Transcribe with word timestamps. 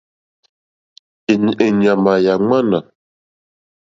Èɲàmà 1.33 2.13
yà 2.25 2.33
ŋwánà. 2.43 2.79